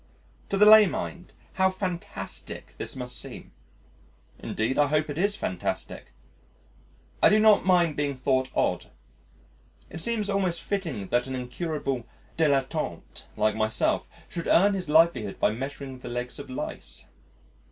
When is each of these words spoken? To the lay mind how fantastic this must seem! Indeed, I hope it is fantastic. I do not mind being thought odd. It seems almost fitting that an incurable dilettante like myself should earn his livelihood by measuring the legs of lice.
To 0.49 0.57
the 0.57 0.65
lay 0.65 0.87
mind 0.87 1.31
how 1.53 1.69
fantastic 1.69 2.73
this 2.79 2.95
must 2.95 3.19
seem! 3.19 3.51
Indeed, 4.39 4.79
I 4.79 4.87
hope 4.87 5.11
it 5.11 5.17
is 5.19 5.35
fantastic. 5.35 6.11
I 7.21 7.29
do 7.29 7.37
not 7.39 7.67
mind 7.67 7.97
being 7.97 8.17
thought 8.17 8.49
odd. 8.55 8.87
It 9.91 10.01
seems 10.01 10.27
almost 10.27 10.63
fitting 10.63 11.09
that 11.09 11.27
an 11.27 11.35
incurable 11.35 12.07
dilettante 12.35 13.25
like 13.37 13.53
myself 13.55 14.07
should 14.27 14.47
earn 14.47 14.73
his 14.73 14.89
livelihood 14.89 15.39
by 15.39 15.51
measuring 15.51 15.99
the 15.99 16.09
legs 16.09 16.39
of 16.39 16.49
lice. 16.49 17.05